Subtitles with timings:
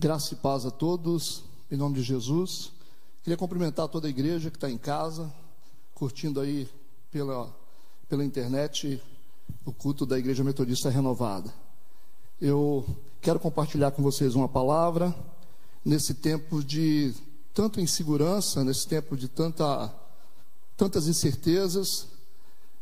[0.00, 2.72] Graça e paz a todos, em nome de Jesus.
[3.22, 5.30] Queria cumprimentar toda a igreja que está em casa,
[5.94, 6.66] curtindo aí
[7.10, 7.54] pela,
[8.08, 8.98] pela internet
[9.62, 11.52] o culto da Igreja Metodista Renovada.
[12.40, 12.86] Eu
[13.20, 15.14] quero compartilhar com vocês uma palavra
[15.84, 17.12] nesse tempo de
[17.52, 19.94] tanta insegurança, nesse tempo de tanta,
[20.78, 22.06] tantas incertezas.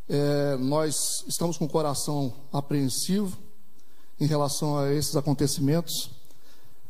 [0.09, 3.37] É, nós estamos com o coração apreensivo
[4.21, 6.17] em relação a esses acontecimentos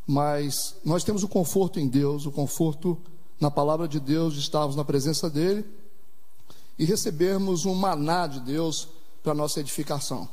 [0.09, 2.97] mas nós temos o conforto em Deus, o conforto
[3.39, 5.63] na palavra de Deus, de estarmos na presença dEle
[6.79, 8.87] e recebermos um maná de Deus
[9.21, 10.27] para nossa edificação.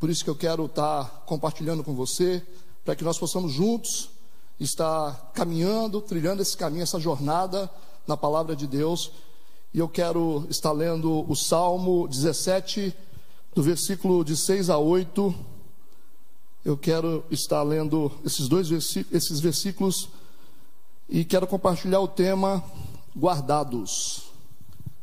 [0.00, 2.42] Por isso que eu quero estar compartilhando com você,
[2.82, 4.08] para que nós possamos juntos
[4.58, 7.70] estar caminhando, trilhando esse caminho, essa jornada
[8.06, 9.10] na palavra de Deus.
[9.74, 12.96] E eu quero estar lendo o Salmo 17,
[13.54, 15.53] do versículo de 6 a 8
[16.64, 20.08] eu quero estar lendo esses dois versículos, esses versículos
[21.08, 22.64] e quero compartilhar o tema
[23.16, 24.32] guardados.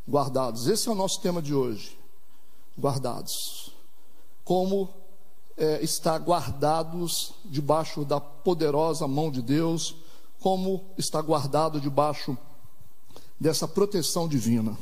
[0.09, 0.67] Guardados.
[0.67, 1.95] Esse é o nosso tema de hoje.
[2.77, 3.71] Guardados.
[4.43, 4.89] Como
[5.55, 9.95] é, estar guardados debaixo da poderosa mão de Deus,
[10.39, 12.35] como está guardado debaixo
[13.39, 14.75] dessa proteção divina.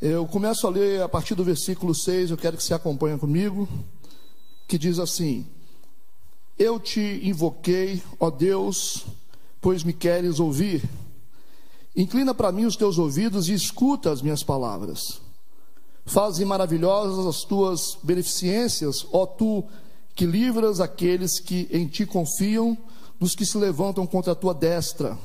[0.00, 3.68] Eu começo a ler a partir do versículo 6, eu quero que você acompanhe comigo,
[4.66, 5.46] que diz assim:
[6.60, 9.06] eu te invoquei, ó Deus,
[9.62, 10.86] pois me queres ouvir.
[11.96, 15.22] Inclina para mim os teus ouvidos e escuta as minhas palavras.
[16.04, 19.64] Faze maravilhosas as tuas beneficências, ó tu
[20.14, 22.76] que livras aqueles que em ti confiam,
[23.18, 25.18] dos que se levantam contra a tua destra.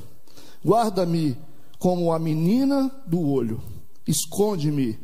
[0.63, 1.37] Guarda-me
[1.77, 3.61] como a menina do olho,
[4.07, 4.97] esconde-me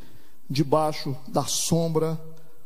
[0.49, 2.19] debaixo da sombra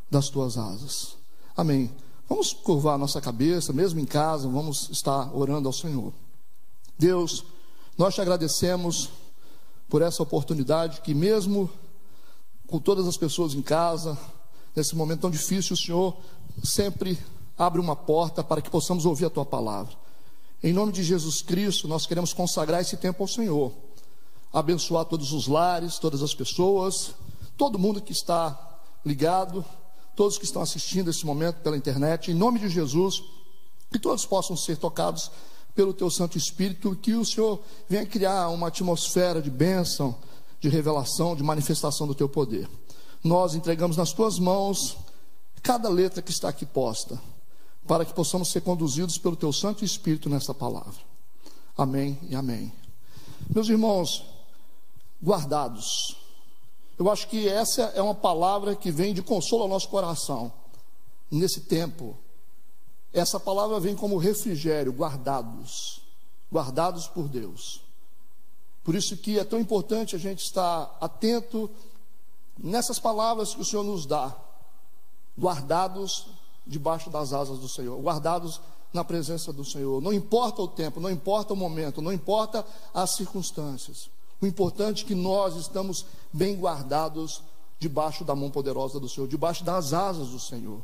[0.09, 1.17] das tuas asas.
[1.57, 1.89] Amém.
[2.27, 6.11] Vamos curvar nossa cabeça, mesmo em casa, vamos estar orando ao Senhor.
[6.97, 7.45] Deus,
[7.95, 9.09] nós te agradecemos
[9.87, 11.69] por essa oportunidade que, mesmo
[12.65, 14.17] com todas as pessoas em casa,
[14.75, 16.17] nesse momento tão difícil, o Senhor
[16.63, 17.19] sempre
[17.55, 19.93] abre uma porta para que possamos ouvir a tua palavra.
[20.63, 23.71] Em nome de Jesus Cristo, nós queremos consagrar esse tempo ao Senhor,
[24.51, 27.11] abençoar todos os lares, todas as pessoas,
[27.55, 29.63] todo mundo que está ligado
[30.15, 33.23] todos que estão assistindo esse momento pela internet, em nome de Jesus,
[33.91, 35.29] que todos possam ser tocados
[35.75, 40.15] pelo Teu Santo Espírito, que o Senhor venha criar uma atmosfera de bênção,
[40.59, 42.69] de revelação, de manifestação do Teu poder.
[43.23, 44.97] Nós entregamos nas Tuas mãos
[45.61, 47.19] cada letra que está aqui posta,
[47.85, 50.95] para que possamos ser conduzidos pelo Teu Santo Espírito nesta palavra.
[51.77, 52.71] Amém e amém.
[53.53, 54.23] Meus irmãos,
[55.21, 56.15] guardados
[56.97, 60.51] eu acho que essa é uma palavra que vem de consolo ao nosso coração
[61.29, 62.17] nesse tempo.
[63.11, 66.01] Essa palavra vem como refrigério, guardados,
[66.51, 67.81] guardados por Deus.
[68.83, 71.69] Por isso que é tão importante a gente estar atento
[72.57, 74.35] nessas palavras que o Senhor nos dá,
[75.37, 76.27] guardados
[76.65, 78.61] debaixo das asas do Senhor, guardados
[78.93, 80.01] na presença do Senhor.
[80.01, 84.09] Não importa o tempo, não importa o momento, não importa as circunstâncias.
[84.45, 87.41] O importante é que nós estamos bem guardados
[87.79, 90.79] debaixo da mão poderosa do Senhor, debaixo das asas do Senhor.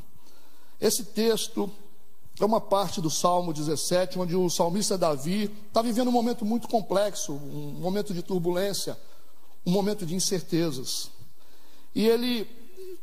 [0.80, 1.70] Esse texto
[2.40, 6.68] é uma parte do Salmo 17, onde o salmista Davi está vivendo um momento muito
[6.68, 8.98] complexo, um momento de turbulência,
[9.64, 11.12] um momento de incertezas.
[11.94, 12.50] E ele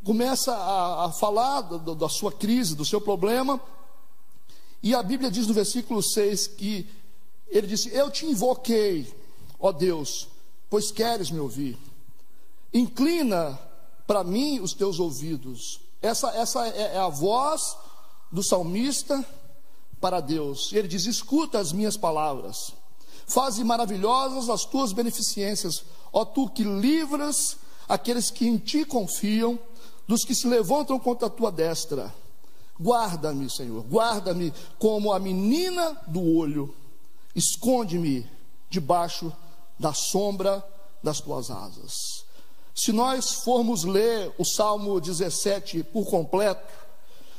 [0.03, 3.61] começa a, a falar da, da sua crise, do seu problema,
[4.83, 6.85] e a Bíblia diz no versículo 6 que
[7.47, 9.07] ele disse: Eu te invoquei,
[9.57, 10.27] ó Deus,
[10.69, 11.77] pois queres me ouvir.
[12.73, 13.59] Inclina
[14.05, 15.81] para mim os teus ouvidos.
[16.01, 17.75] Essa, essa é, é a voz
[18.31, 19.25] do salmista
[19.99, 20.71] para Deus.
[20.71, 22.73] E ele diz: Escuta as minhas palavras.
[23.27, 27.57] Faze maravilhosas as tuas beneficências, ó tu que livras
[27.87, 29.59] aqueles que em ti confiam,
[30.07, 32.13] dos que se levantam contra a tua destra.
[32.81, 36.73] Guarda-me, Senhor, guarda-me como a menina do olho,
[37.35, 38.25] esconde-me
[38.69, 39.31] debaixo
[39.79, 40.63] da sombra
[41.01, 42.25] das tuas asas.
[42.75, 46.61] Se nós formos ler o Salmo 17 por completo,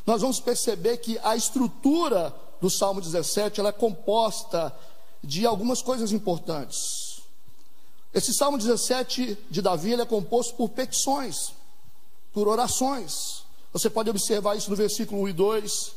[0.07, 4.75] nós vamos perceber que a estrutura do Salmo 17 ela é composta
[5.23, 7.23] de algumas coisas importantes.
[8.13, 11.53] Esse Salmo 17 de Davi é composto por petições,
[12.33, 13.45] por orações.
[13.73, 15.93] Você pode observar isso no versículo 1 e 2,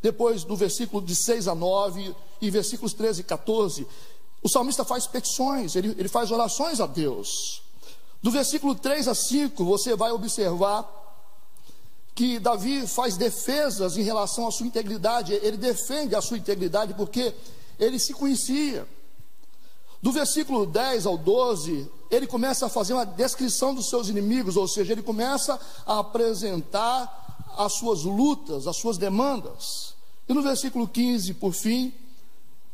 [0.00, 3.86] depois do versículo de 6 a 9 e versículos 13 e 14.
[4.42, 7.62] O salmista faz petições, ele, ele faz orações a Deus.
[8.22, 10.98] Do versículo 3 a 5, você vai observar
[12.14, 17.34] que Davi faz defesas em relação à sua integridade, ele defende a sua integridade porque
[17.78, 18.86] ele se conhecia.
[20.02, 24.66] Do versículo 10 ao 12, ele começa a fazer uma descrição dos seus inimigos, ou
[24.66, 29.94] seja, ele começa a apresentar as suas lutas, as suas demandas.
[30.28, 31.92] E no versículo 15, por fim,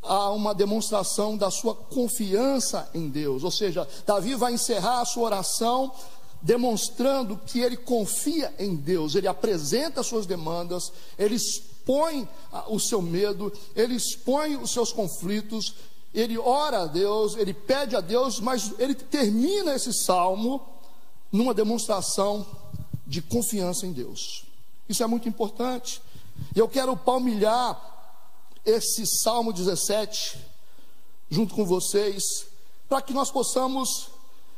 [0.09, 5.25] há uma demonstração da sua confiança em Deus, ou seja, Davi vai encerrar a sua
[5.25, 5.93] oração
[6.43, 12.29] demonstrando que ele confia em Deus, ele apresenta as suas demandas, ele expõe
[12.69, 15.75] o seu medo, ele expõe os seus conflitos,
[16.15, 20.61] ele ora a Deus, ele pede a Deus, mas ele termina esse salmo
[21.33, 22.47] numa demonstração
[23.07, 24.45] de confiança em Deus.
[24.89, 26.01] Isso é muito importante.
[26.55, 27.96] E eu quero palmilhar
[28.67, 30.39] esse Salmo 17
[31.31, 32.47] junto com vocês,
[32.89, 34.09] para que nós possamos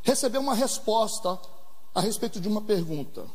[0.02, 1.38] receber uma resposta
[1.94, 3.26] a respeito de uma pergunta.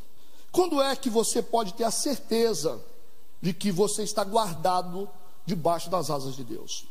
[0.52, 2.80] Quando é que você pode ter a certeza
[3.42, 5.10] de que você está guardado
[5.46, 6.86] debaixo das asas de Deus?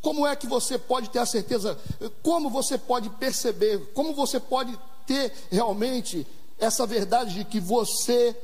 [0.00, 1.78] Como é que você pode ter a certeza?
[2.22, 3.92] Como você pode perceber?
[3.92, 6.26] Como você pode ter realmente
[6.58, 8.36] essa verdade de que você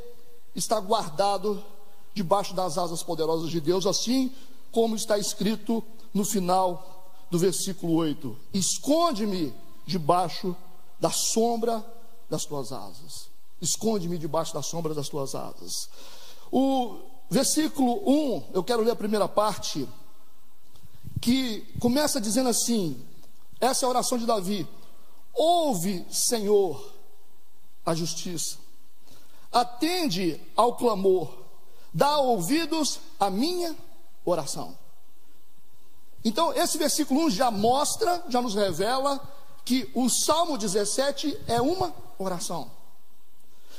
[0.54, 1.64] está guardado
[2.12, 4.32] debaixo das asas poderosas de Deus, assim
[4.74, 9.54] como está escrito no final do versículo 8: Esconde-me
[9.86, 10.56] debaixo
[10.98, 11.84] da sombra
[12.28, 13.28] das tuas asas.
[13.62, 15.88] Esconde-me debaixo da sombra das tuas asas.
[16.50, 16.98] O
[17.30, 19.88] versículo 1, eu quero ler a primeira parte,
[21.20, 23.00] que começa dizendo assim:
[23.60, 24.66] essa é a oração de Davi.
[25.32, 26.92] Ouve, Senhor,
[27.86, 28.58] a justiça.
[29.52, 31.32] Atende ao clamor.
[31.92, 33.76] Dá ouvidos à minha
[34.24, 34.76] oração.
[36.24, 39.20] Então, esse versículo 1 já mostra, já nos revela
[39.64, 42.70] que o Salmo 17 é uma oração.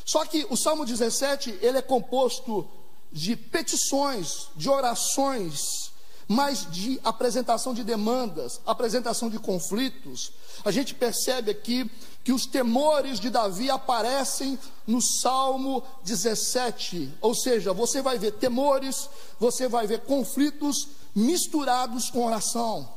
[0.04, 2.68] Só que o Salmo 17, ele é composto
[3.12, 5.92] de petições, de orações,
[6.28, 10.32] mas de apresentação de demandas, apresentação de conflitos.
[10.64, 11.90] A gente percebe aqui
[12.24, 14.58] que os temores de Davi aparecem
[14.88, 17.14] no Salmo 17.
[17.22, 22.90] Ou seja, você vai ver temores, você vai ver conflitos misturados com oração.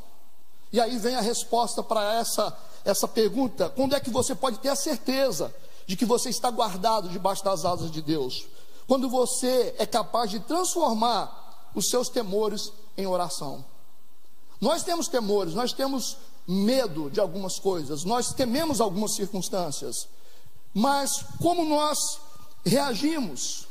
[0.72, 4.68] E aí vem a resposta para essa essa pergunta: quando é que você pode ter
[4.68, 5.54] a certeza
[5.86, 8.46] de que você está guardado debaixo das asas de Deus?
[8.86, 13.64] Quando você é capaz de transformar os seus temores em oração.
[14.60, 20.08] Nós temos temores, nós temos medo de algumas coisas, nós tememos algumas circunstâncias,
[20.74, 22.20] mas como nós
[22.66, 23.68] reagimos?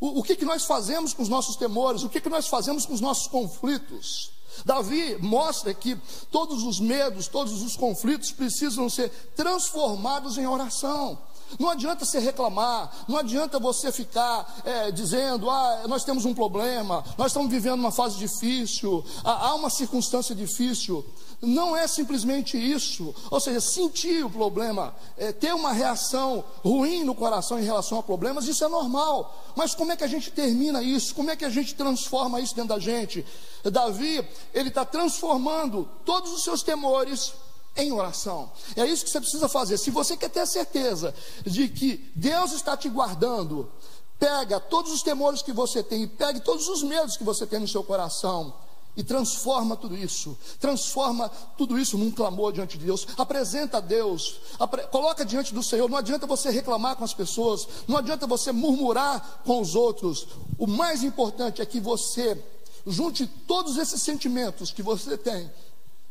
[0.00, 2.02] O, o que, que nós fazemos com os nossos temores?
[2.02, 4.32] O que, que nós fazemos com os nossos conflitos?
[4.64, 5.96] Davi mostra que
[6.30, 11.18] todos os medos, todos os conflitos precisam ser transformados em oração.
[11.58, 17.04] Não adianta você reclamar, não adianta você ficar é, dizendo, ah, nós temos um problema,
[17.16, 21.04] nós estamos vivendo uma fase difícil, há uma circunstância difícil.
[21.40, 27.16] Não é simplesmente isso, ou seja, sentir o problema, é, ter uma reação ruim no
[27.16, 29.42] coração em relação a problemas, isso é normal.
[29.56, 31.12] Mas como é que a gente termina isso?
[31.14, 33.26] Como é que a gente transforma isso dentro da gente?
[33.64, 37.32] Davi, ele está transformando todos os seus temores
[37.76, 38.50] em oração.
[38.76, 39.78] É isso que você precisa fazer.
[39.78, 41.14] Se você quer ter certeza
[41.44, 43.70] de que Deus está te guardando,
[44.18, 47.68] pega todos os temores que você tem, pegue todos os medos que você tem no
[47.68, 48.54] seu coração
[48.94, 54.36] e transforma tudo isso, transforma tudo isso num clamor diante de Deus, apresenta a Deus,
[54.58, 55.88] apre coloca diante do Senhor.
[55.88, 60.28] Não adianta você reclamar com as pessoas, não adianta você murmurar com os outros.
[60.58, 62.38] O mais importante é que você
[62.86, 65.50] junte todos esses sentimentos que você tem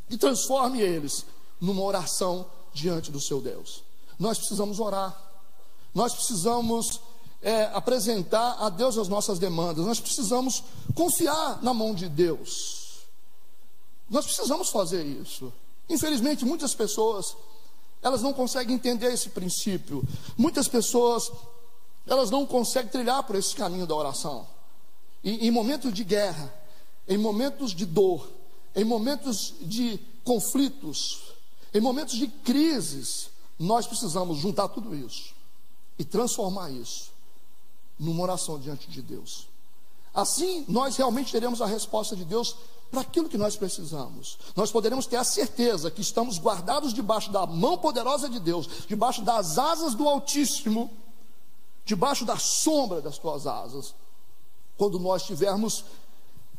[0.10, 1.26] e transforme eles
[1.62, 3.84] numa oração diante do seu Deus.
[4.18, 5.16] Nós precisamos orar,
[5.94, 7.00] nós precisamos
[7.42, 10.64] é, apresentar a Deus as nossas demandas, nós precisamos
[10.96, 13.06] confiar na mão de Deus.
[14.10, 15.54] Nós precisamos fazer isso.
[15.88, 17.36] Infelizmente, muitas pessoas
[18.02, 20.04] elas não conseguem entender esse princípio.
[20.36, 21.32] Muitas pessoas
[22.08, 24.48] elas não conseguem trilhar por esse caminho da oração.
[25.24, 26.52] E, em momentos de guerra,
[27.08, 28.28] em momentos de dor,
[28.76, 31.31] em momentos de conflitos,
[31.74, 35.34] em momentos de crises, nós precisamos juntar tudo isso
[35.98, 37.12] e transformar isso
[37.98, 39.48] numa oração diante de Deus.
[40.14, 42.56] Assim, nós realmente teremos a resposta de Deus
[42.92, 44.38] para aquilo que nós precisamos.
[44.56, 49.22] Nós poderemos ter a certeza que estamos guardados debaixo da mão poderosa de Deus, debaixo
[49.22, 50.92] das asas do Altíssimo,
[51.86, 53.96] debaixo da sombra das tuas asas,
[54.78, 55.86] quando nós tivermos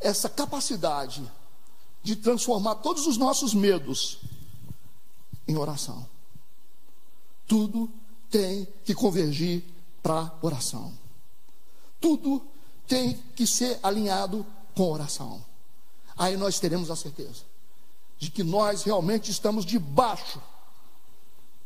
[0.00, 1.30] essa capacidade
[2.02, 4.18] de transformar todos os nossos medos
[5.46, 6.06] em oração.
[7.46, 7.90] Tudo
[8.30, 9.64] tem que convergir
[10.02, 10.92] para oração.
[12.00, 12.42] Tudo
[12.86, 14.44] tem que ser alinhado
[14.74, 15.44] com oração.
[16.16, 17.44] Aí nós teremos a certeza
[18.18, 20.40] de que nós realmente estamos debaixo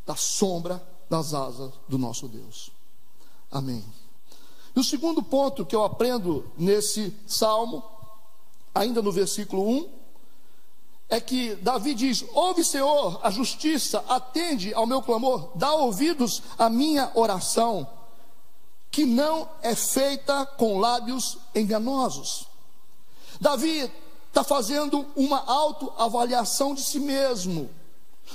[0.06, 2.70] da sombra das asas do nosso Deus.
[3.50, 3.84] Amém.
[4.74, 7.82] E o segundo ponto que eu aprendo nesse salmo,
[8.74, 9.88] ainda no versículo 1,
[11.08, 16.68] é que Davi diz: Ouve, Senhor, a justiça, atende ao meu clamor, dá ouvidos à
[16.68, 17.88] minha oração,
[18.90, 22.46] que não é feita com lábios enganosos.
[23.40, 23.90] Davi
[24.28, 27.70] está fazendo uma autoavaliação de si mesmo.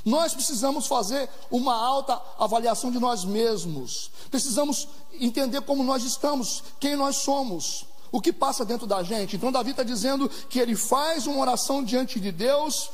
[0.06, 4.10] Nós precisamos fazer uma alta avaliação de nós mesmos.
[4.30, 4.88] Precisamos
[5.20, 9.36] entender como nós estamos, quem nós somos, o que passa dentro da gente.
[9.36, 12.90] Então, Davi está dizendo que ele faz uma oração diante de Deus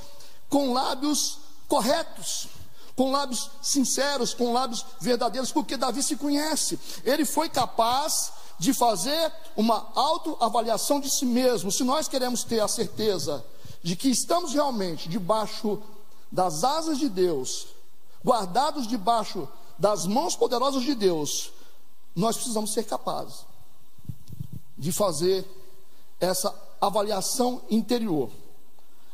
[0.49, 2.47] com lábios corretos,
[2.95, 6.79] com lábios sinceros, com lábios verdadeiros, porque Davi se conhece.
[7.03, 11.71] Ele foi capaz de fazer uma autoavaliação de si mesmo.
[11.71, 13.43] Se nós queremos ter a certeza
[13.83, 15.81] de que estamos realmente debaixo
[16.31, 17.67] das asas de Deus,
[18.23, 19.47] guardados debaixo
[19.77, 21.51] das mãos poderosas de Deus,
[22.15, 23.46] nós precisamos ser capazes
[24.77, 25.45] de fazer
[26.19, 28.29] essa avaliação interior.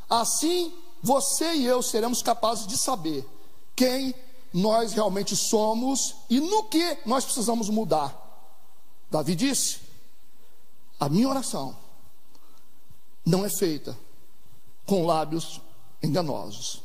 [0.10, 3.27] Assim, você e eu seremos capazes de saber
[3.75, 4.13] quem
[4.53, 8.20] nós realmente somos e no que nós precisamos mudar.
[9.10, 9.79] Davi disse:
[11.00, 11.75] A minha oração
[13.25, 13.98] não é feita
[14.86, 15.62] com lábios
[16.01, 16.82] enganosos.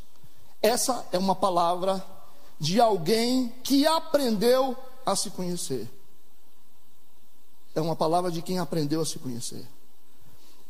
[0.63, 2.05] Essa é uma palavra
[2.59, 5.89] de alguém que aprendeu a se conhecer.
[7.79, 9.65] É uma palavra de quem aprendeu a se conhecer.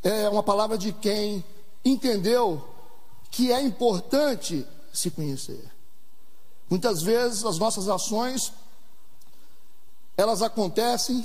[0.02, 1.42] É uma palavra de quem
[1.82, 2.62] entendeu
[3.30, 5.72] que é importante se conhecer.
[6.68, 8.52] Muitas vezes as nossas ações
[10.18, 11.24] elas acontecem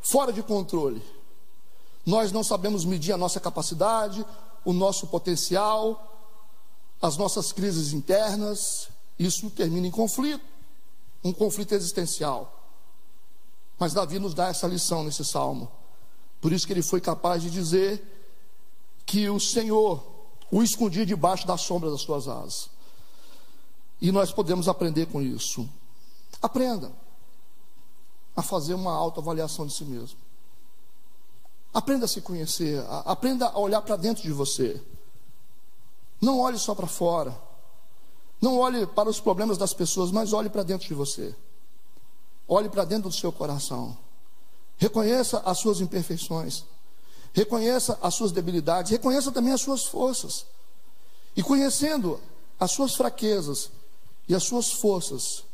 [0.00, 1.00] fora de controle.
[2.04, 4.26] Nós não sabemos medir a nossa capacidade,
[4.64, 6.34] o nosso potencial,
[7.00, 10.44] as nossas crises internas, isso termina em conflito,
[11.22, 12.63] um conflito existencial.
[13.78, 15.70] Mas Davi nos dá essa lição nesse salmo.
[16.40, 18.02] Por isso que ele foi capaz de dizer
[19.06, 20.14] que o Senhor
[20.50, 22.70] o escondia debaixo da sombra das suas asas.
[24.00, 25.68] E nós podemos aprender com isso.
[26.40, 26.92] Aprenda
[28.36, 30.18] a fazer uma autoavaliação de si mesmo.
[31.72, 34.80] Aprenda a se conhecer, aprenda a olhar para dentro de você.
[36.20, 37.36] Não olhe só para fora.
[38.40, 41.34] Não olhe para os problemas das pessoas, mas olhe para dentro de você.
[42.48, 43.96] Olhe para dentro do seu coração.
[44.76, 46.64] Reconheça as suas imperfeições.
[47.32, 48.92] Reconheça as suas debilidades.
[48.92, 50.46] Reconheça também as suas forças.
[51.36, 52.20] E conhecendo
[52.58, 53.70] as suas fraquezas
[54.28, 55.44] e as suas forças,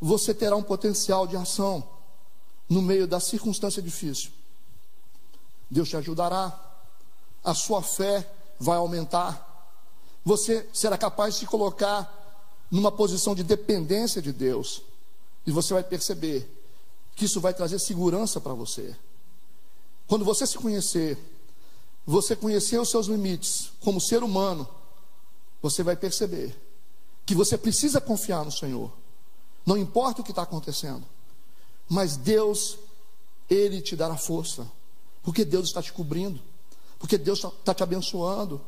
[0.00, 1.82] você terá um potencial de ação
[2.68, 4.30] no meio da circunstância difícil.
[5.70, 6.64] Deus te ajudará.
[7.42, 8.30] A sua fé
[8.60, 9.48] vai aumentar
[10.28, 12.14] você será capaz de se colocar
[12.70, 14.82] numa posição de dependência de Deus.
[15.48, 16.46] E você vai perceber
[17.16, 18.94] que isso vai trazer segurança para você.
[20.06, 21.16] Quando você se conhecer,
[22.04, 24.68] você conhecer os seus limites como ser humano,
[25.62, 26.54] você vai perceber
[27.24, 28.92] que você precisa confiar no Senhor.
[29.64, 31.06] Não importa o que está acontecendo,
[31.88, 32.76] mas Deus,
[33.48, 34.70] Ele te dará força,
[35.22, 36.42] porque Deus está te cobrindo,
[36.98, 38.60] porque Deus está te abençoando.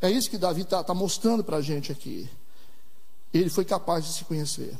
[0.00, 2.30] É isso que Davi está tá mostrando para a gente aqui.
[3.34, 4.78] Ele foi capaz de se conhecer.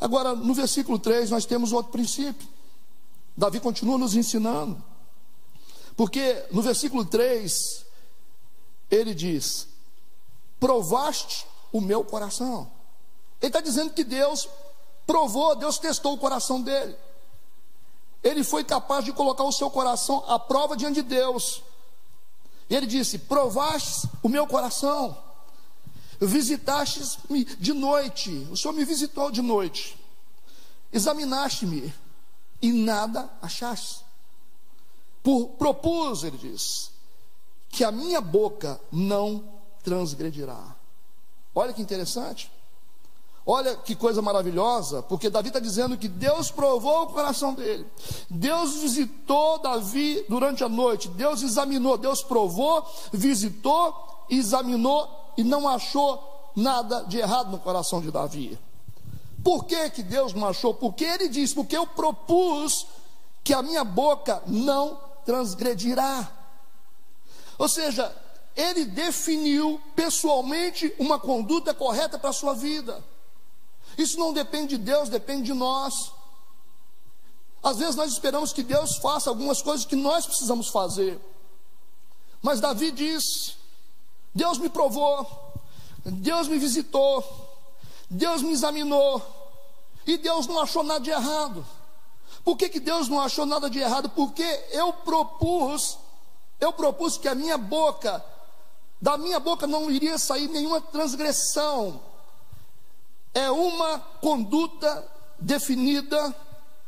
[0.00, 2.48] Agora, no versículo 3, nós temos outro princípio.
[3.36, 4.82] Davi continua nos ensinando.
[5.96, 7.84] Porque no versículo 3,
[8.90, 9.68] ele diz:
[10.58, 12.70] Provaste o meu coração.
[13.40, 14.48] Ele está dizendo que Deus
[15.06, 16.96] provou, Deus testou o coração dele.
[18.22, 21.62] Ele foi capaz de colocar o seu coração à prova diante de Deus.
[22.70, 25.16] E ele disse: Provastes o meu coração,
[26.26, 29.96] visitastes-me de noite, o Senhor me visitou de noite,
[30.92, 31.92] examinaste-me
[32.60, 34.04] e nada achaste.
[35.22, 36.90] Por, propus, ele diz,
[37.68, 39.44] que a minha boca não
[39.82, 40.76] transgredirá.
[41.54, 42.50] Olha que interessante.
[43.46, 47.86] Olha que coisa maravilhosa, porque Davi está dizendo que Deus provou o coração dele.
[48.30, 51.08] Deus visitou Davi durante a noite.
[51.08, 58.10] Deus examinou, Deus provou, visitou, examinou e não achou nada de errado no coração de
[58.10, 58.58] Davi.
[59.42, 60.72] Por que, que Deus não achou?
[60.72, 62.86] Porque ele diz: Porque eu propus
[63.42, 66.30] que a minha boca não transgredirá.
[67.58, 68.14] Ou seja,
[68.56, 73.04] ele definiu pessoalmente uma conduta correta para a sua vida.
[73.98, 76.12] Isso não depende de Deus, depende de nós.
[77.62, 81.20] Às vezes nós esperamos que Deus faça algumas coisas que nós precisamos fazer.
[82.42, 83.56] Mas Davi diz:
[84.34, 85.26] Deus me provou,
[86.04, 87.24] Deus me visitou,
[88.10, 89.22] Deus me examinou,
[90.06, 91.64] e Deus não achou nada de errado.
[92.44, 94.10] Por que, que Deus não achou nada de errado?
[94.10, 95.98] Porque eu propus,
[96.60, 98.22] eu propus que a minha boca,
[99.00, 102.00] da minha boca não iria sair nenhuma transgressão.
[103.32, 106.34] É uma conduta definida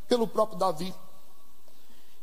[0.08, 0.94] pelo próprio Davi.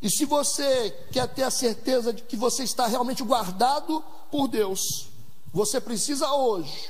[0.02, 5.08] E se você quer ter a certeza de que você está realmente guardado por Deus,
[5.54, 6.90] você precisa hoje,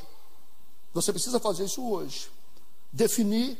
[0.93, 2.32] você precisa fazer isso hoje,
[2.91, 3.58] definir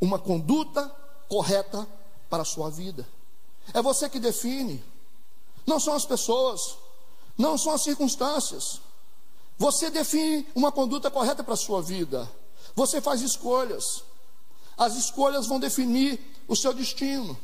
[0.00, 0.88] uma conduta
[1.28, 1.86] correta
[2.30, 3.06] para a sua vida.
[3.74, 4.82] É você que define,
[5.66, 6.76] não são as pessoas,
[7.36, 8.80] não são as circunstâncias.
[9.58, 12.30] Você define uma conduta correta para a sua vida.
[12.74, 14.02] Você faz escolhas.
[14.76, 16.18] As escolhas vão definir
[16.48, 17.38] o seu destino.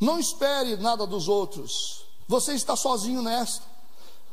[0.00, 2.04] Não espere nada dos outros.
[2.28, 3.66] Você está sozinho nesta.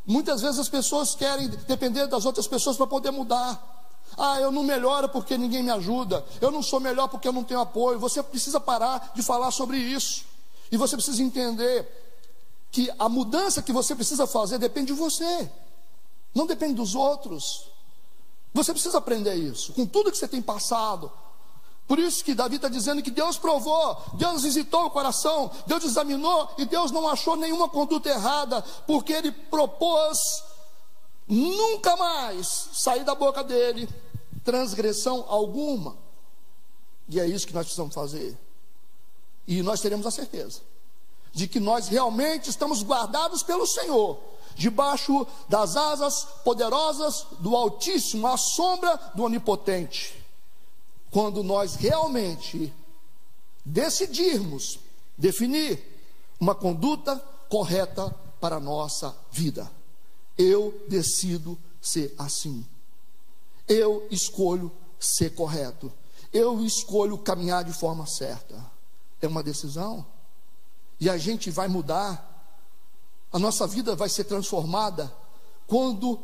[0.05, 3.73] Muitas vezes as pessoas querem depender das outras pessoas para poder mudar.
[4.17, 6.23] Ah, eu não melhoro porque ninguém me ajuda.
[6.39, 7.99] Eu não sou melhor porque eu não tenho apoio.
[7.99, 10.23] Você precisa parar de falar sobre isso.
[10.71, 11.87] E você precisa entender
[12.71, 15.49] que a mudança que você precisa fazer depende de você.
[16.33, 17.67] Não depende dos outros.
[18.53, 19.73] Você precisa aprender isso.
[19.73, 21.11] Com tudo que você tem passado,
[21.87, 26.49] por isso que Davi está dizendo que Deus provou, Deus visitou o coração, Deus examinou
[26.57, 30.17] e Deus não achou nenhuma conduta errada, porque ele propôs
[31.27, 33.87] nunca mais sair da boca dele
[34.43, 35.95] transgressão alguma.
[37.07, 38.35] E é isso que nós precisamos fazer.
[39.47, 40.61] E nós teremos a certeza
[41.31, 44.17] de que nós realmente estamos guardados pelo Senhor,
[44.55, 50.24] debaixo das asas poderosas do Altíssimo, à sombra do Onipotente
[51.15, 52.73] quando nós realmente
[53.63, 54.77] decidirmos
[55.17, 55.81] definir
[56.37, 57.15] uma conduta
[57.47, 58.09] correta
[58.41, 59.71] para a nossa vida.
[60.37, 62.65] Eu decido ser assim.
[63.65, 65.89] Eu escolho ser correto.
[66.33, 68.69] Eu escolho caminhar de forma certa.
[69.21, 70.05] É uma decisão.
[70.99, 72.59] E a gente vai mudar.
[73.31, 75.15] A nossa vida vai ser transformada
[75.65, 76.19] quando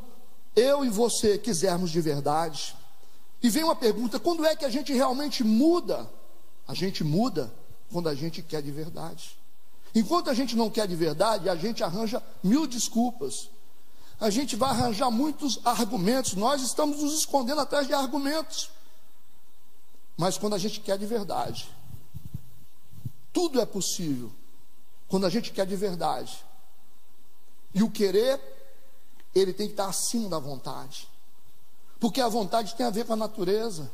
[0.53, 2.75] eu e você quisermos de verdade
[3.41, 6.09] e vem uma pergunta: quando é que a gente realmente muda?
[6.67, 7.53] A gente muda
[7.91, 9.37] quando a gente quer de verdade.
[9.93, 13.49] Enquanto a gente não quer de verdade, a gente arranja mil desculpas.
[14.19, 16.33] A gente vai arranjar muitos argumentos.
[16.33, 18.69] Nós estamos nos escondendo atrás de argumentos.
[20.15, 21.67] Mas quando a gente quer de verdade,
[23.33, 24.31] tudo é possível.
[25.07, 26.45] Quando a gente quer de verdade.
[27.73, 28.39] E o querer,
[29.33, 31.10] ele tem que estar acima da vontade.
[32.01, 33.91] Porque a vontade tem a ver com a natureza.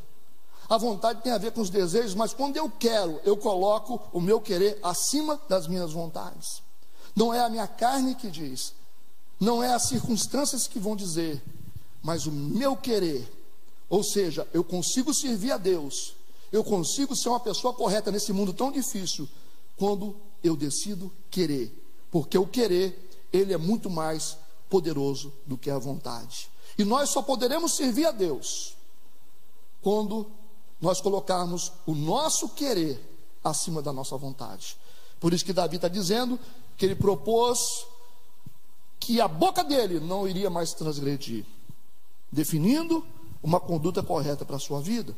[0.70, 4.22] A vontade tem a ver com os desejos, mas quando eu quero, eu coloco o
[4.22, 6.64] meu querer acima das minhas vontades.
[7.14, 8.74] Não é a minha carne que diz,
[9.38, 11.44] não é as circunstâncias que vão dizer,
[12.02, 13.30] mas o meu querer.
[13.90, 16.16] Ou seja, eu consigo servir a Deus,
[16.50, 19.28] eu consigo ser uma pessoa correta nesse mundo tão difícil,
[19.76, 21.74] quando eu decido querer,
[22.10, 24.38] porque o querer, ele é muito mais
[24.70, 26.50] poderoso do que a vontade.
[26.78, 28.76] E nós só poderemos servir a Deus
[29.82, 30.30] quando
[30.80, 33.02] nós colocarmos o nosso querer
[33.44, 34.78] acima da nossa vontade.
[35.20, 36.40] Por isso que Davi está dizendo
[36.76, 37.88] que ele propôs
[39.00, 41.46] que a boca dele não iria mais transgredir,
[42.32, 43.04] definindo
[43.42, 45.16] uma conduta correta para a sua vida.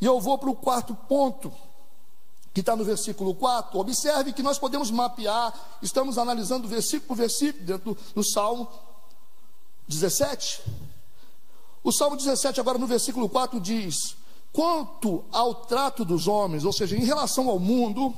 [0.00, 1.52] E eu vou para o quarto ponto,
[2.52, 3.78] que está no versículo 4.
[3.78, 8.68] Observe que nós podemos mapear, estamos analisando versículo por versículo, dentro do, do Salmo
[9.88, 10.62] 17.
[11.82, 14.16] O Salmo 17, agora no versículo 4, diz:
[14.52, 18.14] Quanto ao trato dos homens, ou seja, em relação ao mundo,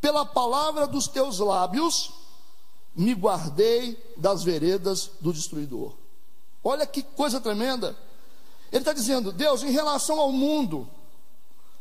[0.00, 2.12] pela palavra dos teus lábios,
[2.94, 5.94] me guardei das veredas do destruidor.
[6.62, 7.96] Olha que coisa tremenda.
[8.70, 10.88] Ele está dizendo, Deus, em relação ao mundo,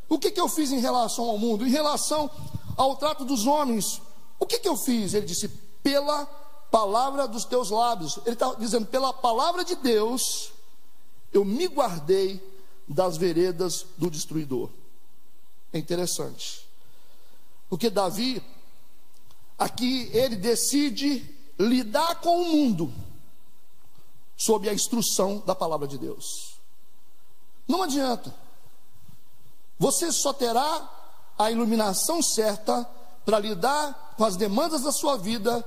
[0.08, 1.66] o que, que eu fiz em relação ao mundo?
[1.66, 2.30] Em relação
[2.78, 4.02] ao trato dos homens,
[4.40, 5.14] o que, que eu fiz?
[5.14, 5.50] Ele disse,
[5.82, 6.26] pela
[6.72, 8.20] palavra dos teus lábios.
[8.26, 10.52] Ele está dizendo, pela palavra de Deus,
[11.32, 12.42] eu me guardei
[12.88, 14.70] das veredas do destruidor.
[15.74, 16.68] É interessante.
[17.70, 18.42] Porque Davi,
[19.58, 22.94] aqui ele decide lidar com o mundo
[24.38, 26.56] sob a instrução da palavra de Deus.
[27.68, 28.34] Não adianta.
[29.80, 30.90] Você só terá
[31.38, 32.88] a iluminação certa
[33.26, 35.66] para lidar com as demandas da sua vida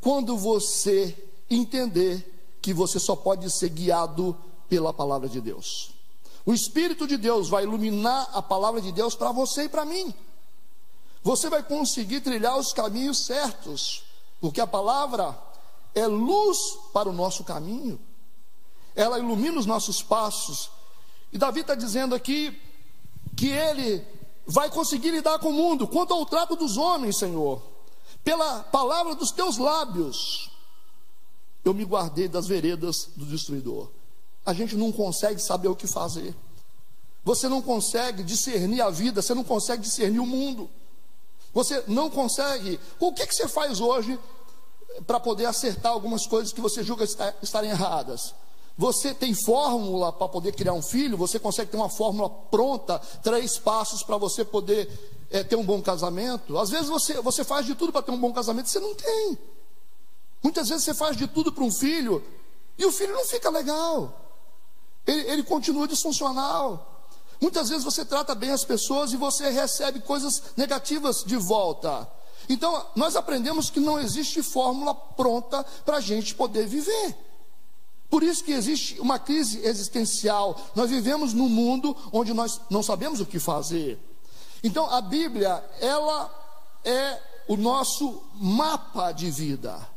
[0.00, 1.16] quando você
[1.48, 4.36] entender que você só pode ser guiado
[4.68, 5.92] pela palavra de Deus.
[6.44, 10.14] O Espírito de Deus vai iluminar a palavra de Deus para você e para mim.
[11.22, 14.02] você vai conseguir trilhar os caminhos certos,
[14.40, 15.38] porque a palavra
[15.94, 16.58] é luz
[16.94, 18.00] para o nosso caminho,
[18.96, 20.70] ela ilumina os nossos passos.
[21.30, 22.58] E Davi está dizendo aqui
[23.36, 24.02] que ele
[24.46, 27.62] vai conseguir lidar com o mundo, quanto ao trato dos homens, Senhor,
[28.24, 30.50] pela palavra dos teus lábios,
[31.64, 33.88] eu me guardei das veredas do destruidor.
[34.44, 36.34] A gente não consegue saber o que fazer.
[37.24, 40.70] Você não consegue discernir a vida, você não consegue discernir o mundo.
[41.52, 42.80] Você não consegue.
[42.98, 44.18] O que, que você faz hoje
[45.06, 47.04] para poder acertar algumas coisas que você julga
[47.42, 48.34] estarem erradas?
[48.76, 51.16] Você tem fórmula para poder criar um filho?
[51.18, 54.88] Você consegue ter uma fórmula pronta, três passos para você poder
[55.30, 56.58] é, ter um bom casamento?
[56.58, 59.38] Às vezes você, você faz de tudo para ter um bom casamento, você não tem.
[60.42, 62.24] Muitas vezes você faz de tudo para um filho
[62.78, 64.18] e o filho não fica legal,
[65.06, 66.86] ele, ele continua disfuncional.
[67.40, 72.06] Muitas vezes você trata bem as pessoas e você recebe coisas negativas de volta.
[72.48, 77.16] Então, nós aprendemos que não existe fórmula pronta para a gente poder viver.
[78.10, 80.60] Por isso que existe uma crise existencial.
[80.74, 83.98] Nós vivemos num mundo onde nós não sabemos o que fazer.
[84.64, 86.28] Então, a Bíblia, ela
[86.84, 89.88] é o nosso mapa de vida.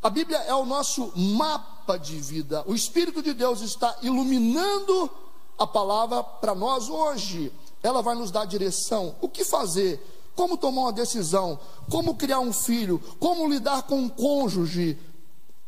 [0.00, 2.64] A Bíblia é o nosso mapa de vida.
[2.66, 5.10] O Espírito de Deus está iluminando
[5.58, 7.52] a palavra para nós hoje.
[7.82, 9.16] Ela vai nos dar direção.
[9.20, 10.00] O que fazer?
[10.34, 11.58] Como tomar uma decisão?
[11.90, 13.00] Como criar um filho?
[13.18, 14.98] Como lidar com um cônjuge?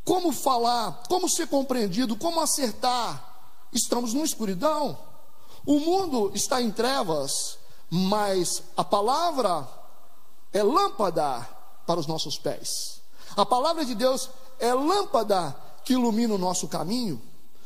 [0.05, 1.03] Como falar?
[1.09, 2.17] Como ser compreendido?
[2.17, 3.33] Como acertar?
[3.73, 4.99] Estamos numa escuridão.
[5.67, 7.59] O mundo está em trevas,
[7.91, 9.67] mas a palavra
[10.53, 11.49] é lâmpada
[11.87, 13.01] para os nossos pés.
[13.37, 17.21] A palavra de Deus é lâmpada que ilumina o nosso caminho.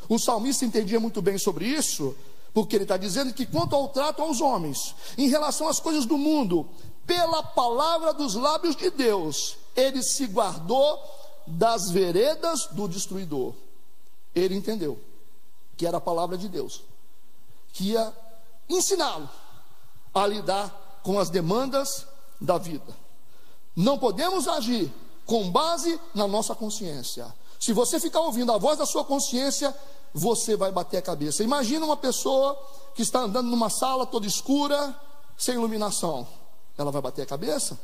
[0.09, 2.17] O salmista entendia muito bem sobre isso,
[2.55, 6.17] porque ele está dizendo que quanto ao trato aos homens, em relação às coisas do
[6.17, 6.69] mundo,
[7.07, 10.99] pela palavra dos lábios de Deus, ele se guardou
[11.49, 13.55] das veredas do destruidor.
[14.35, 14.99] Ele entendeu
[15.77, 16.83] que era a palavra de Deus,
[17.73, 18.13] que ia
[18.69, 19.29] ensiná-lo
[20.15, 22.07] a lidar com as demandas
[22.41, 22.97] da vida.
[23.75, 24.93] Não podemos agir
[25.25, 27.33] com base na nossa consciência.
[27.61, 29.75] Se você ficar ouvindo a voz da sua consciência,
[30.13, 31.43] você vai bater a cabeça.
[31.43, 32.59] Imagina uma pessoa
[32.95, 34.95] que está andando numa sala toda escura,
[35.37, 36.27] sem iluminação.
[36.77, 37.79] Ela vai bater a cabeça?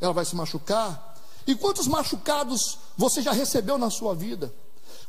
[0.00, 1.09] Ela vai se machucar?
[1.46, 4.52] E quantos machucados você já recebeu na sua vida?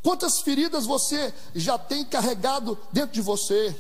[0.03, 3.75] Quantas feridas você já tem carregado dentro de você?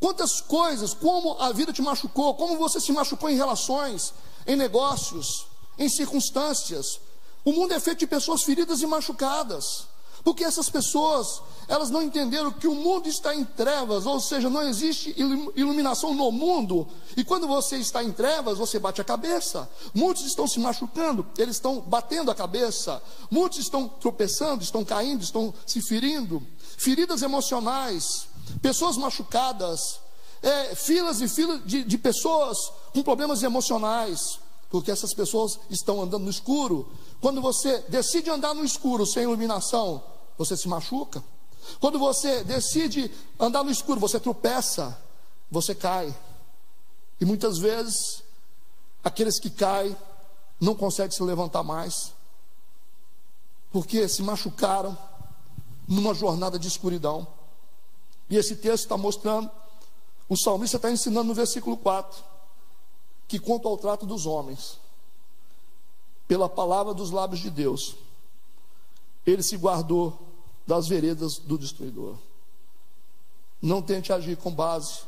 [0.00, 4.12] Quantas coisas, como a vida te machucou, como você se machucou em relações,
[4.46, 5.46] em negócios,
[5.78, 7.00] em circunstâncias.
[7.44, 9.86] O mundo é feito de pessoas feridas e machucadas.
[10.26, 14.60] Porque essas pessoas, elas não entenderam que o mundo está em trevas, ou seja, não
[14.62, 15.14] existe
[15.54, 16.88] iluminação no mundo.
[17.16, 19.70] E quando você está em trevas, você bate a cabeça.
[19.94, 23.00] Muitos estão se machucando, eles estão batendo a cabeça.
[23.30, 26.42] Muitos estão tropeçando, estão caindo, estão se ferindo.
[26.76, 28.26] Feridas emocionais,
[28.60, 30.00] pessoas machucadas,
[30.42, 32.58] é, filas e filas de, de pessoas
[32.92, 36.90] com problemas emocionais porque essas pessoas estão andando no escuro.
[37.20, 40.02] Quando você decide andar no escuro sem iluminação,
[40.36, 41.22] você se machuca.
[41.80, 44.96] Quando você decide andar no escuro, você tropeça,
[45.50, 46.14] você cai.
[47.20, 48.22] E muitas vezes,
[49.02, 49.96] aqueles que caem
[50.60, 52.12] não conseguem se levantar mais,
[53.70, 54.96] porque se machucaram
[55.86, 57.26] numa jornada de escuridão.
[58.28, 59.50] E esse texto está mostrando,
[60.28, 62.24] o salmista está ensinando no versículo 4,
[63.28, 64.78] que quanto ao trato dos homens,
[66.26, 67.96] pela palavra dos lábios de Deus,
[69.24, 70.25] ele se guardou
[70.66, 72.16] das veredas do destruidor.
[73.62, 75.00] Não tente agir com base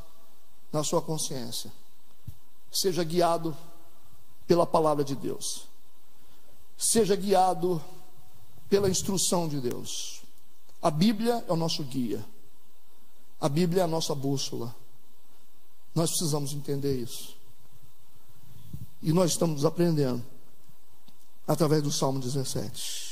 [0.72, 1.72] na sua consciência.
[2.70, 3.56] Seja guiado
[4.46, 5.66] pela palavra de Deus.
[6.76, 7.82] Seja guiado
[8.68, 10.22] pela instrução de Deus.
[10.80, 12.24] A Bíblia é o nosso guia.
[13.40, 14.74] A Bíblia é a nossa bússola.
[15.94, 17.36] Nós precisamos entender isso.
[19.02, 20.24] E nós estamos aprendendo
[21.46, 23.07] através do Salmo 17.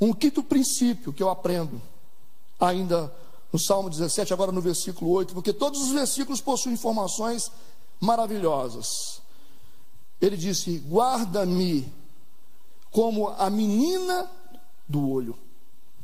[0.00, 1.80] Um quinto princípio que eu aprendo,
[2.58, 3.14] ainda
[3.52, 7.50] no Salmo 17, agora no versículo 8, porque todos os versículos possuem informações
[8.00, 9.20] maravilhosas.
[10.20, 11.92] Ele disse: Guarda-me
[12.90, 14.30] como a menina
[14.88, 15.38] do olho.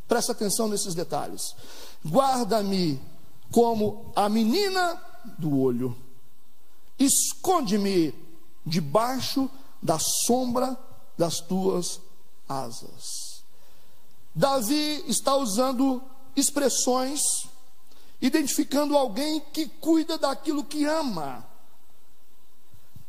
[0.09, 1.55] Presta atenção nesses detalhes.
[2.05, 3.01] Guarda-me
[3.51, 5.01] como a menina
[5.39, 5.97] do olho.
[6.99, 8.15] Esconde-me
[8.65, 9.51] debaixo
[9.83, 10.79] da sombra
[11.17, 12.01] das tuas
[12.49, 13.26] asas.
[14.37, 16.03] Davi está usando
[16.37, 17.49] expressões
[18.21, 21.47] identificando alguém que cuida daquilo que ama.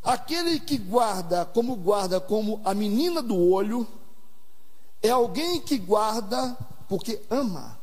[0.03, 3.87] Aquele que guarda como guarda como a menina do olho,
[5.01, 7.77] é alguém que guarda porque ama.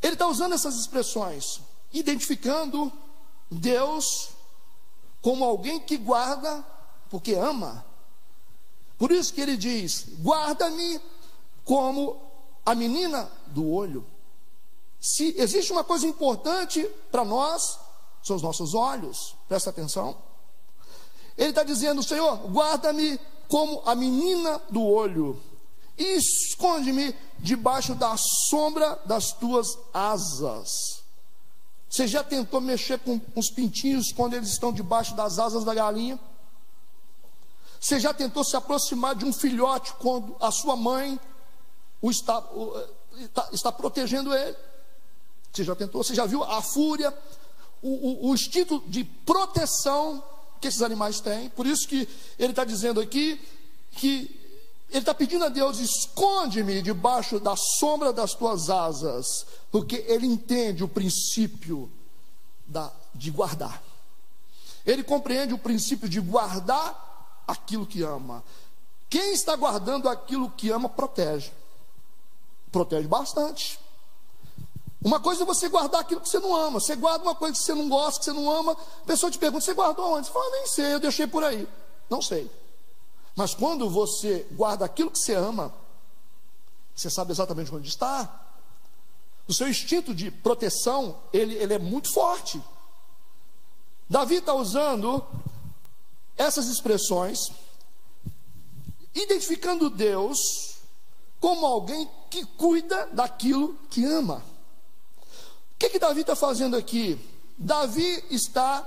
[0.00, 1.60] Ele está usando essas expressões,
[1.92, 2.92] identificando
[3.50, 4.30] Deus
[5.20, 6.64] como alguém que guarda
[7.08, 7.84] porque ama.
[8.98, 11.00] Por isso que ele diz: guarda-me
[11.64, 12.20] como
[12.64, 14.06] a menina do olho.
[15.00, 17.78] Se existe uma coisa importante para nós,
[18.22, 20.16] são os nossos olhos, presta atenção.
[21.36, 25.40] Ele está dizendo: Senhor, guarda-me como a menina do olho,
[25.98, 31.02] e esconde-me debaixo da sombra das tuas asas.
[31.88, 36.18] Você já tentou mexer com os pintinhos quando eles estão debaixo das asas da galinha?
[37.82, 41.18] Você já tentou se aproximar de um filhote quando a sua mãe
[42.00, 42.80] o está, o,
[43.16, 44.56] está, está, protegendo ele?
[45.52, 46.04] Você já tentou?
[46.04, 47.12] Você já viu a fúria,
[47.82, 50.22] o, o, o instinto de proteção
[50.60, 51.48] que esses animais têm?
[51.50, 53.40] Por isso que ele está dizendo aqui
[53.90, 54.30] que
[54.88, 60.84] ele está pedindo a Deus: esconde-me debaixo da sombra das tuas asas, porque ele entende
[60.84, 61.90] o princípio
[62.64, 63.82] da, de guardar.
[64.86, 67.10] Ele compreende o princípio de guardar
[67.46, 68.42] aquilo que ama.
[69.08, 71.52] Quem está guardando aquilo que ama, protege.
[72.70, 73.78] Protege bastante.
[75.04, 76.80] Uma coisa é você guardar aquilo que você não ama.
[76.80, 78.72] Você guarda uma coisa que você não gosta, que você não ama.
[78.72, 80.26] A pessoa te pergunta: você guardou onde?
[80.26, 81.68] Você fala: nem sei, eu deixei por aí.
[82.08, 82.50] Não sei.
[83.34, 85.74] Mas quando você guarda aquilo que você ama,
[86.94, 88.40] você sabe exatamente onde está.
[89.48, 92.62] O seu instinto de proteção, ele, ele é muito forte.
[94.08, 95.24] Davi está usando
[96.36, 97.38] essas expressões,
[99.14, 100.38] identificando Deus
[101.40, 104.42] como alguém que cuida daquilo que ama.
[105.74, 107.18] O que, que Davi está fazendo aqui?
[107.58, 108.86] Davi está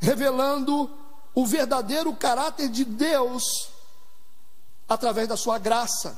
[0.00, 0.90] revelando
[1.34, 3.68] o verdadeiro caráter de Deus
[4.88, 6.16] através da sua graça.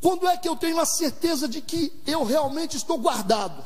[0.00, 3.64] Quando é que eu tenho a certeza de que eu realmente estou guardado?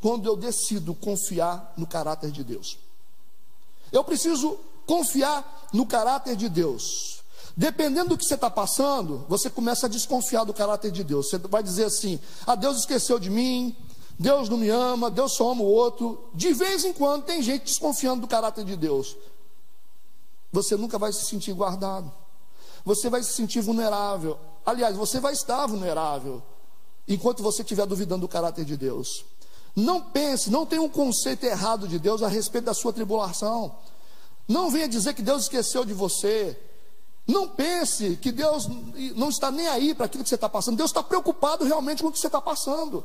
[0.00, 2.83] Quando eu decido confiar no caráter de Deus.
[3.94, 7.22] Eu preciso confiar no caráter de Deus.
[7.56, 11.30] Dependendo do que você está passando, você começa a desconfiar do caráter de Deus.
[11.30, 13.74] Você vai dizer assim: ah, Deus esqueceu de mim,
[14.18, 16.28] Deus não me ama, Deus só ama o outro.
[16.34, 19.16] De vez em quando tem gente desconfiando do caráter de Deus
[20.54, 22.10] você nunca vai se sentir guardado.
[22.84, 24.38] Você vai se sentir vulnerável.
[24.64, 26.40] Aliás, você vai estar vulnerável
[27.08, 29.24] enquanto você estiver duvidando do caráter de Deus.
[29.74, 33.74] Não pense, não tenha um conceito errado de Deus a respeito da sua tribulação.
[34.46, 36.58] Não venha dizer que Deus esqueceu de você.
[37.26, 38.68] Não pense que Deus
[39.16, 40.76] não está nem aí para aquilo que você está passando.
[40.76, 43.04] Deus está preocupado realmente com o que você está passando.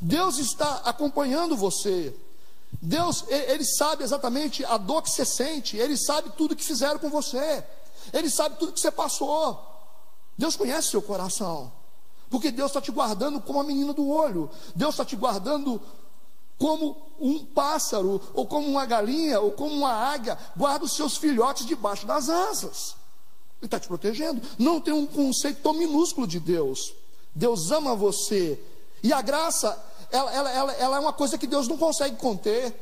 [0.00, 2.14] Deus está acompanhando você.
[2.82, 7.08] Deus, Ele sabe exatamente a dor que você sente, Ele sabe tudo que fizeram com
[7.08, 7.64] você,
[8.12, 9.64] Ele sabe tudo que você passou.
[10.36, 11.72] Deus conhece seu coração,
[12.34, 15.80] porque Deus está te guardando como a menina do olho, Deus está te guardando
[16.58, 21.64] como um pássaro, ou como uma galinha, ou como uma águia, guarda os seus filhotes
[21.64, 22.96] debaixo das asas.
[23.60, 24.42] Ele está te protegendo.
[24.58, 26.92] Não tem um conceito tão minúsculo de Deus.
[27.32, 28.60] Deus ama você.
[29.00, 32.74] E a graça ela, ela, ela, ela é uma coisa que Deus não consegue conter.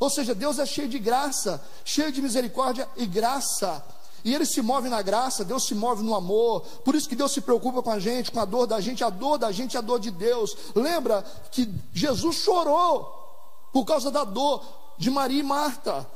[0.00, 3.84] Ou seja, Deus é cheio de graça, cheio de misericórdia e graça.
[4.24, 6.62] E ele se move na graça, Deus se move no amor.
[6.82, 9.04] Por isso que Deus se preocupa com a gente, com a dor da gente.
[9.04, 10.56] A dor da gente é a dor de Deus.
[10.74, 13.22] Lembra que Jesus chorou
[13.70, 14.64] por causa da dor
[14.96, 16.08] de Maria e Marta.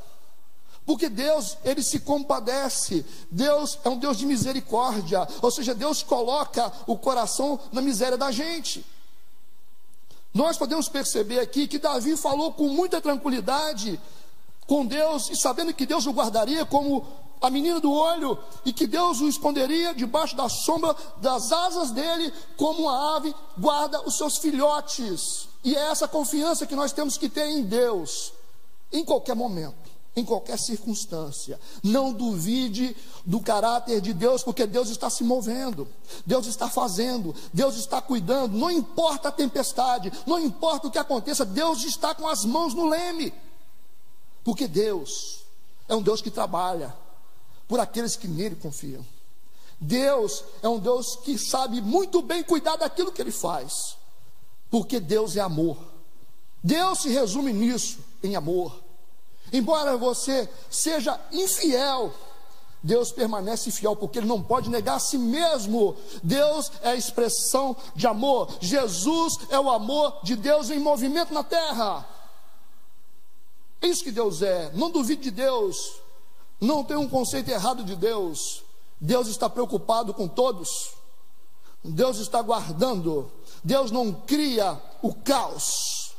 [0.86, 3.04] Porque Deus, ele se compadece.
[3.30, 5.28] Deus é um Deus de misericórdia.
[5.42, 8.82] Ou seja, Deus coloca o coração na miséria da gente.
[10.32, 14.00] Nós podemos perceber aqui que Davi falou com muita tranquilidade
[14.66, 17.06] com Deus e sabendo que Deus o guardaria como
[17.40, 22.32] a menina do olho e que Deus o esconderia debaixo da sombra das asas dele,
[22.56, 25.48] como uma ave guarda os seus filhotes.
[25.64, 28.32] E é essa confiança que nós temos que ter em Deus,
[28.92, 31.60] em qualquer momento em qualquer circunstância.
[31.82, 35.88] Não duvide do caráter de Deus, porque Deus está se movendo,
[36.26, 38.56] Deus está fazendo, Deus está cuidando.
[38.56, 42.88] Não importa a tempestade, não importa o que aconteça, Deus está com as mãos no
[42.88, 43.32] leme,
[44.42, 45.44] porque Deus
[45.88, 46.94] é um Deus que trabalha
[47.68, 49.04] por aqueles que nele confiam.
[49.78, 53.96] Deus é um Deus que sabe muito bem cuidar daquilo que ele faz,
[54.70, 55.76] porque Deus é amor.
[56.64, 58.82] Deus se resume nisso, em amor.
[59.52, 62.12] Embora você seja infiel,
[62.82, 65.96] Deus permanece fiel porque Ele não pode negar a si mesmo.
[66.22, 68.48] Deus é a expressão de amor.
[68.60, 72.08] Jesus é o amor de Deus em movimento na terra.
[73.80, 74.70] É isso que Deus é.
[74.74, 76.00] Não duvide de Deus.
[76.60, 78.64] Não tenha um conceito errado de Deus.
[79.00, 80.92] Deus está preocupado com todos.
[81.84, 83.30] Deus está guardando.
[83.62, 86.12] Deus não cria o caos.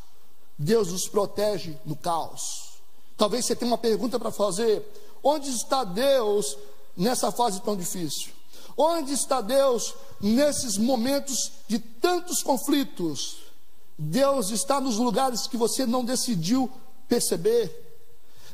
[0.58, 2.70] Deus nos protege no caos.
[3.18, 4.86] Talvez você tenha uma pergunta para fazer:
[5.24, 6.58] onde está Deus
[6.96, 8.32] nessa fase tão difícil?
[8.78, 13.38] Onde está Deus nesses momentos de tantos conflitos?
[13.98, 16.72] Deus está nos lugares que você não decidiu
[17.10, 17.89] perceber.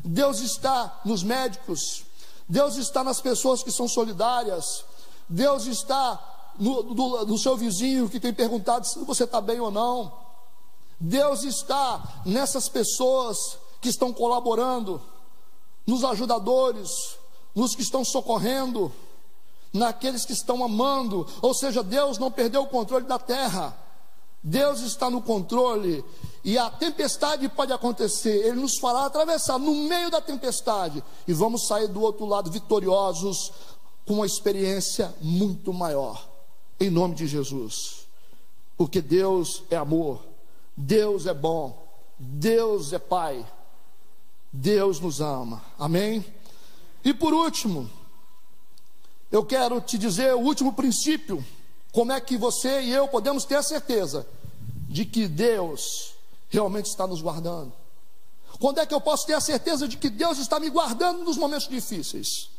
[0.06, 2.04] Deus está nos médicos.
[2.48, 4.86] Deus está nas pessoas que são solidárias.
[5.28, 9.72] Deus está no, no, no seu vizinho que tem perguntado se você está bem ou
[9.72, 10.14] não.
[11.00, 15.02] Deus está nessas pessoas que estão colaborando,
[15.86, 16.90] nos ajudadores,
[17.54, 18.92] nos que estão socorrendo,
[19.74, 21.28] naqueles que estão amando.
[21.42, 23.78] Ou seja, Deus não perdeu o controle da terra.
[24.48, 26.06] Deus está no controle
[26.44, 31.66] e a tempestade pode acontecer, Ele nos fará atravessar no meio da tempestade e vamos
[31.66, 33.52] sair do outro lado vitoriosos
[34.06, 36.30] com uma experiência muito maior,
[36.80, 38.06] em nome de Jesus,
[38.78, 40.24] porque Deus é amor,
[40.78, 41.84] Deus é bom,
[42.20, 43.44] Deus é Pai,
[44.54, 46.24] Deus nos ama, amém?
[47.04, 47.90] E por último,
[49.32, 51.44] eu quero te dizer o último princípio
[51.96, 54.28] como é que você e eu podemos ter a certeza
[54.90, 56.14] de que Deus
[56.50, 57.72] realmente está nos guardando?
[58.60, 61.38] Quando é que eu posso ter a certeza de que Deus está me guardando nos
[61.38, 62.50] momentos difíceis?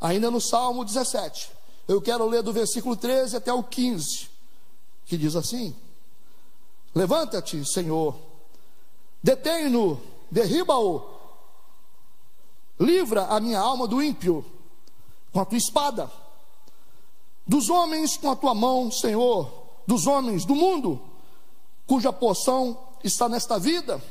[0.00, 1.50] Ainda no Salmo 17,
[1.88, 4.30] eu quero ler do versículo 13 até o 15,
[5.06, 5.74] que diz assim:
[6.94, 8.14] Levanta-te, Senhor,
[9.20, 11.04] detém-no, derriba-o,
[12.78, 14.46] livra a minha alma do ímpio
[15.32, 16.08] com a tua espada
[17.48, 19.50] dos homens com a tua mão, Senhor,
[19.86, 21.00] dos homens do mundo,
[21.86, 24.02] cuja porção está nesta vida,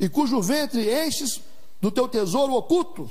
[0.00, 1.40] e cujo ventre enches
[1.80, 3.08] do teu tesouro oculto,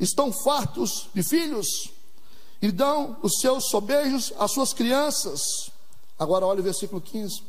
[0.00, 1.92] estão fartos de filhos,
[2.62, 5.70] e dão os seus sobejos às suas crianças.
[6.18, 7.42] Agora olha o versículo 15.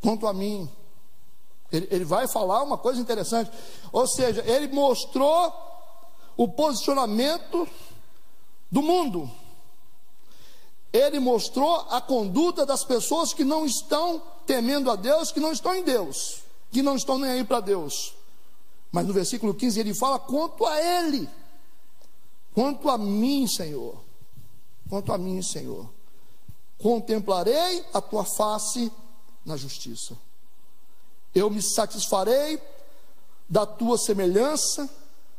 [0.00, 0.70] Quanto a mim,
[1.70, 3.50] ele, ele vai falar uma coisa interessante,
[3.92, 5.52] ou seja, ele mostrou
[6.36, 7.68] o posicionamento
[8.70, 9.30] do mundo
[10.98, 15.74] ele mostrou a conduta das pessoas que não estão temendo a Deus, que não estão
[15.74, 18.14] em Deus, que não estão nem aí para Deus.
[18.90, 21.28] Mas no versículo 15 ele fala quanto a ele,
[22.54, 24.00] quanto a mim, Senhor,
[24.88, 25.88] quanto a mim, Senhor,
[26.78, 28.90] contemplarei a tua face
[29.44, 30.16] na justiça.
[31.34, 32.60] Eu me satisfarei
[33.48, 34.88] da tua semelhança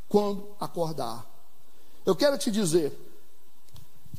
[0.07, 1.25] quando acordar.
[2.05, 2.97] Eu quero te dizer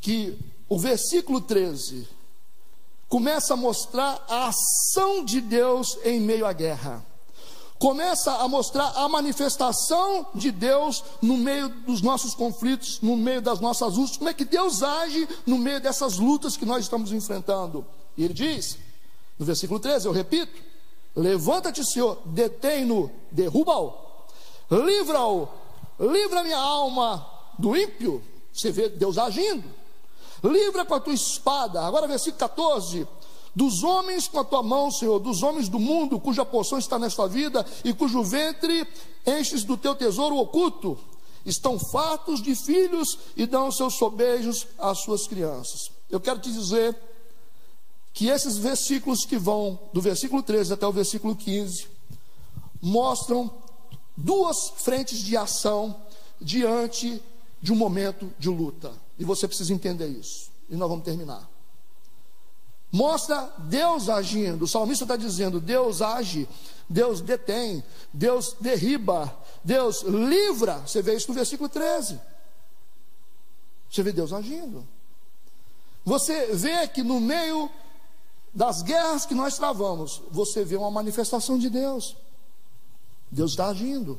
[0.01, 0.39] que
[0.71, 2.07] o versículo 13
[3.09, 7.05] começa a mostrar a ação de Deus em meio à guerra.
[7.77, 13.59] Começa a mostrar a manifestação de Deus no meio dos nossos conflitos, no meio das
[13.59, 14.17] nossas lutas.
[14.17, 17.85] Como é que Deus age no meio dessas lutas que nós estamos enfrentando?
[18.17, 18.79] E ele diz,
[19.37, 20.63] no versículo 13, eu repito:
[21.17, 23.93] Levanta-te, Senhor, detém-no, derruba-o,
[24.71, 25.49] livra-o,
[25.99, 27.27] livra minha alma
[27.59, 28.23] do ímpio.
[28.53, 29.80] Você vê Deus agindo.
[30.43, 31.83] Livra com a tua espada.
[31.83, 33.07] Agora, versículo 14.
[33.55, 37.27] Dos homens com a tua mão, Senhor, dos homens do mundo, cuja porção está nesta
[37.27, 38.87] vida e cujo ventre
[39.27, 40.97] enches do teu tesouro oculto,
[41.45, 45.91] estão fartos de filhos e dão seus sobejos às suas crianças.
[46.09, 46.97] Eu quero te dizer
[48.13, 51.89] que esses versículos que vão do versículo 13 até o versículo 15
[52.81, 53.51] mostram
[54.17, 55.97] duas frentes de ação
[56.41, 57.21] diante
[57.61, 58.93] de um momento de luta.
[59.21, 60.51] E você precisa entender isso.
[60.71, 61.47] E nós vamos terminar.
[62.91, 64.65] Mostra Deus agindo.
[64.65, 66.49] O salmista está dizendo: Deus age,
[66.89, 70.79] Deus detém, Deus derriba, Deus livra.
[70.79, 72.19] Você vê isso no versículo 13.
[73.91, 74.89] Você vê Deus agindo.
[76.03, 77.71] Você vê que no meio
[78.55, 82.17] das guerras que nós travamos, você vê uma manifestação de Deus.
[83.31, 84.19] Deus está agindo,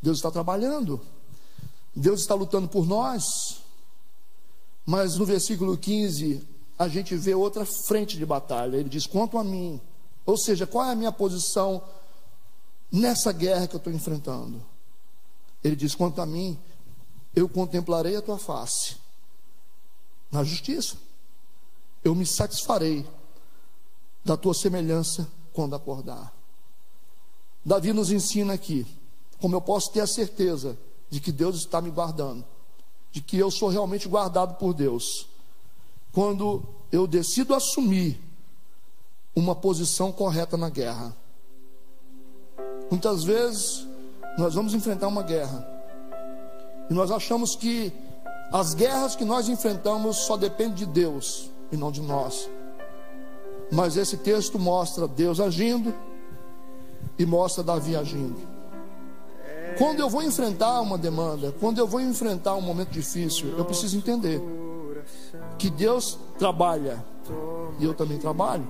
[0.00, 0.98] Deus está trabalhando,
[1.94, 3.65] Deus está lutando por nós.
[4.86, 6.46] Mas no versículo 15,
[6.78, 8.76] a gente vê outra frente de batalha.
[8.76, 9.80] Ele diz: quanto a mim,
[10.24, 11.82] ou seja, qual é a minha posição
[12.90, 14.64] nessa guerra que eu estou enfrentando?
[15.64, 16.56] Ele diz: quanto a mim,
[17.34, 18.96] eu contemplarei a tua face
[20.30, 20.96] na justiça,
[22.04, 23.04] eu me satisfarei
[24.24, 26.32] da tua semelhança quando acordar.
[27.64, 28.86] Davi nos ensina aqui
[29.40, 30.78] como eu posso ter a certeza
[31.10, 32.44] de que Deus está me guardando
[33.16, 35.26] de que eu sou realmente guardado por Deus.
[36.12, 36.62] Quando
[36.92, 38.20] eu decido assumir
[39.34, 41.16] uma posição correta na guerra.
[42.90, 43.86] Muitas vezes
[44.36, 45.66] nós vamos enfrentar uma guerra
[46.90, 47.90] e nós achamos que
[48.52, 52.50] as guerras que nós enfrentamos só dependem de Deus e não de nós.
[53.72, 55.94] Mas esse texto mostra Deus agindo
[57.18, 58.55] e mostra Davi agindo.
[59.78, 63.96] Quando eu vou enfrentar uma demanda, quando eu vou enfrentar um momento difícil, eu preciso
[63.96, 64.40] entender
[65.58, 67.04] que Deus trabalha
[67.78, 68.66] e eu também trabalho.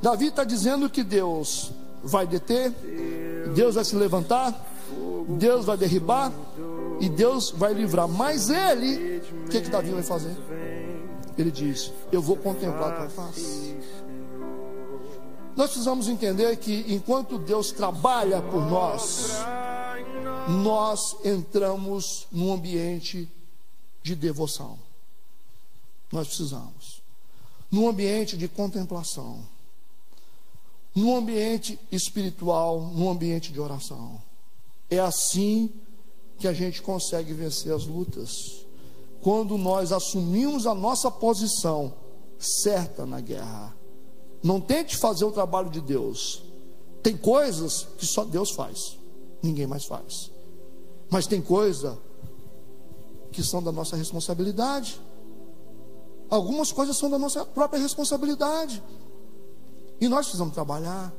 [0.00, 2.72] Davi está dizendo que Deus vai deter,
[3.54, 4.52] Deus vai se levantar,
[5.28, 6.32] Deus vai derribar
[7.00, 8.08] e Deus vai livrar.
[8.08, 10.36] Mas ele, o que, que Davi vai fazer?
[11.38, 13.76] Ele diz: Eu vou contemplar a tua face.
[15.54, 19.36] Nós precisamos entender que enquanto Deus trabalha por nós,
[20.48, 23.28] nós entramos num ambiente
[24.02, 24.78] de devoção.
[26.10, 27.02] Nós precisamos.
[27.70, 29.40] Num ambiente de contemplação.
[30.94, 34.20] Num ambiente espiritual, num ambiente de oração.
[34.90, 35.70] É assim
[36.38, 38.64] que a gente consegue vencer as lutas.
[39.22, 41.94] Quando nós assumimos a nossa posição
[42.42, 43.74] certa na guerra.
[44.42, 46.42] Não tente fazer o trabalho de Deus.
[47.02, 48.98] Tem coisas que só Deus faz,
[49.42, 50.31] ninguém mais faz.
[51.12, 51.98] Mas tem coisa
[53.30, 54.98] que são da nossa responsabilidade.
[56.30, 58.82] Algumas coisas são da nossa própria responsabilidade.
[60.00, 61.12] E nós precisamos trabalhar.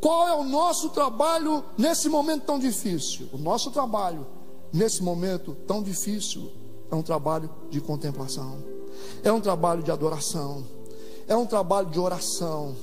[0.00, 3.28] Qual é o nosso trabalho nesse momento tão difícil?
[3.32, 4.24] O nosso trabalho
[4.72, 6.52] nesse momento tão difícil
[6.88, 8.62] é um trabalho de contemplação,
[9.24, 10.64] é um trabalho de adoração,
[11.26, 12.76] é um trabalho de oração,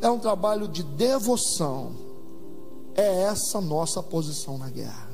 [0.00, 1.92] é um trabalho de devoção.
[2.92, 5.12] É essa nossa posição na guerra.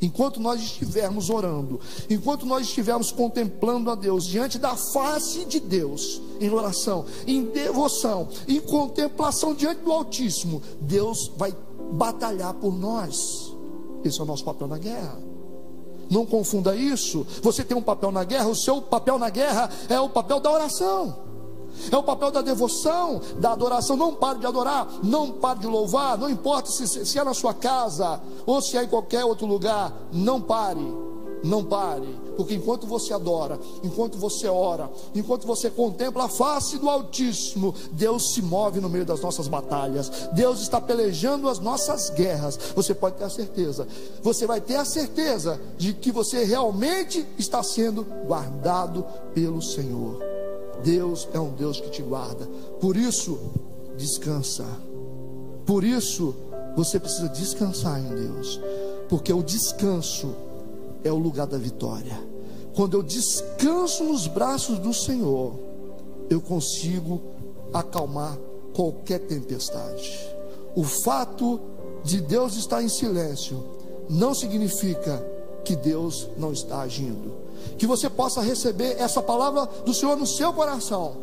[0.00, 1.80] Enquanto nós estivermos orando,
[2.10, 8.28] enquanto nós estivermos contemplando a Deus diante da face de Deus, em oração, em devoção,
[8.46, 11.54] em contemplação diante do Altíssimo, Deus vai
[11.92, 13.54] batalhar por nós.
[14.04, 15.18] Esse é o nosso papel na guerra.
[16.10, 17.26] Não confunda isso.
[17.42, 20.52] Você tem um papel na guerra, o seu papel na guerra é o papel da
[20.52, 21.26] oração.
[21.90, 23.96] É o papel da devoção, da adoração.
[23.96, 26.18] Não pare de adorar, não pare de louvar.
[26.18, 29.92] Não importa se, se é na sua casa ou se é em qualquer outro lugar.
[30.12, 30.86] Não pare,
[31.42, 32.26] não pare.
[32.36, 38.34] Porque enquanto você adora, enquanto você ora, enquanto você contempla a face do Altíssimo, Deus
[38.34, 40.28] se move no meio das nossas batalhas.
[40.32, 42.58] Deus está pelejando as nossas guerras.
[42.74, 43.88] Você pode ter a certeza.
[44.22, 49.04] Você vai ter a certeza de que você realmente está sendo guardado
[49.34, 50.35] pelo Senhor.
[50.82, 52.46] Deus é um Deus que te guarda.
[52.80, 53.38] Por isso,
[53.96, 54.66] descansa.
[55.64, 56.34] Por isso,
[56.76, 58.60] você precisa descansar em Deus.
[59.08, 60.34] Porque o descanso
[61.02, 62.18] é o lugar da vitória.
[62.74, 65.54] Quando eu descanso nos braços do Senhor,
[66.28, 67.20] eu consigo
[67.72, 68.38] acalmar
[68.74, 70.28] qualquer tempestade.
[70.74, 71.60] O fato
[72.04, 73.64] de Deus estar em silêncio
[74.10, 75.24] não significa
[75.64, 77.45] que Deus não está agindo
[77.78, 81.16] que você possa receber essa palavra do Senhor no seu coração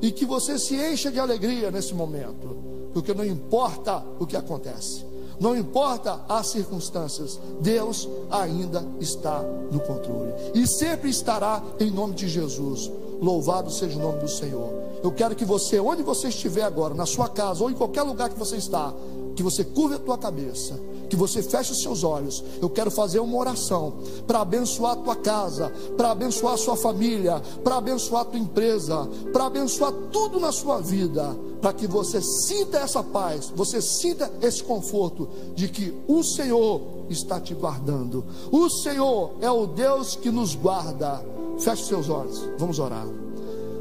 [0.00, 2.56] e que você se encha de alegria nesse momento,
[2.92, 5.04] porque não importa o que acontece,
[5.38, 12.28] não importa as circunstâncias, Deus ainda está no controle e sempre estará em nome de
[12.28, 12.90] Jesus.
[13.20, 14.68] Louvado seja o nome do Senhor.
[15.02, 18.28] Eu quero que você, onde você estiver agora, na sua casa ou em qualquer lugar
[18.28, 18.92] que você está,
[19.34, 20.78] que você curva a tua cabeça
[21.08, 22.42] que você feche os seus olhos.
[22.60, 23.94] Eu quero fazer uma oração
[24.26, 29.08] para abençoar a tua casa, para abençoar a sua família, para abençoar a tua empresa,
[29.32, 34.62] para abençoar tudo na sua vida, para que você sinta essa paz, você sinta esse
[34.62, 38.24] conforto de que o Senhor está te guardando.
[38.50, 41.24] O Senhor é o Deus que nos guarda.
[41.58, 43.06] Feche seus olhos, vamos orar.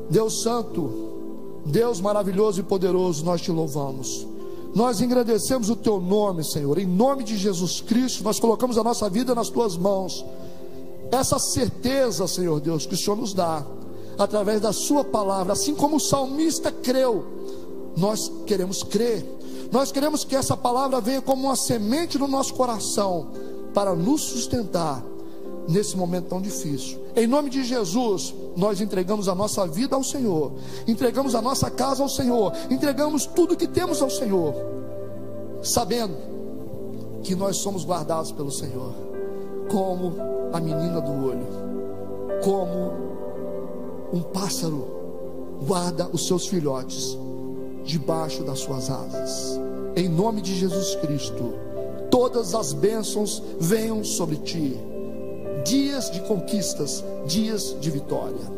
[0.09, 4.28] Deus Santo, Deus maravilhoso e poderoso, nós te louvamos.
[4.76, 6.78] Nós engrandecemos o teu nome, Senhor.
[6.78, 10.26] Em nome de Jesus Cristo, nós colocamos a nossa vida nas tuas mãos.
[11.09, 13.65] Essa certeza, Senhor Deus, que o Senhor nos dá,
[14.17, 17.26] através da Sua palavra, assim como o salmista creu,
[17.95, 19.26] nós queremos crer.
[19.71, 23.30] Nós queremos que essa palavra venha como uma semente no nosso coração,
[23.73, 25.01] para nos sustentar
[25.68, 26.99] nesse momento tão difícil.
[27.16, 30.51] Em nome de Jesus, nós entregamos a nossa vida ao Senhor,
[30.88, 34.53] entregamos a nossa casa ao Senhor, entregamos tudo que temos ao Senhor,
[35.63, 36.16] sabendo
[37.24, 38.93] que nós somos guardados pelo Senhor,
[39.70, 40.13] como
[40.53, 41.47] a menina do olho,
[42.43, 43.05] como
[44.13, 44.86] um pássaro
[45.66, 47.18] guarda os seus filhotes
[47.84, 49.59] debaixo das suas asas.
[49.95, 51.53] Em nome de Jesus Cristo,
[52.11, 54.78] todas as bênçãos venham sobre ti
[55.66, 58.53] dias de conquistas, dias de vitória.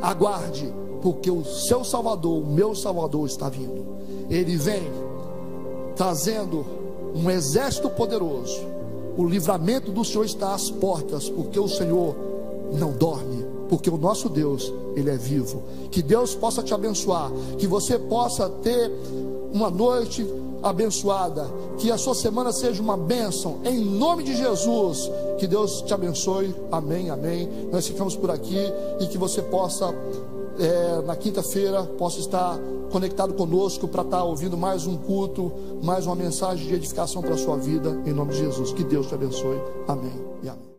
[0.00, 0.72] Aguarde,
[1.02, 3.84] porque o seu Salvador, o meu Salvador está vindo.
[4.30, 4.82] Ele vem
[5.96, 6.64] trazendo
[7.14, 8.60] um exército poderoso.
[9.16, 12.14] O livramento do Senhor está às portas, porque o Senhor
[12.72, 15.64] não dorme, porque o nosso Deus, ele é vivo.
[15.90, 18.92] Que Deus possa te abençoar, que você possa ter
[19.52, 20.24] uma noite
[20.62, 21.46] abençoada,
[21.78, 25.10] que a sua semana seja uma bênção, em nome de Jesus.
[25.38, 27.48] Que Deus te abençoe, amém, amém.
[27.70, 28.60] Nós ficamos por aqui
[29.00, 29.94] e que você possa,
[30.58, 32.58] é, na quinta-feira, possa estar
[32.90, 35.52] conectado conosco para estar ouvindo mais um culto,
[35.82, 38.72] mais uma mensagem de edificação para a sua vida, em nome de Jesus.
[38.72, 40.67] Que Deus te abençoe, amém e amém.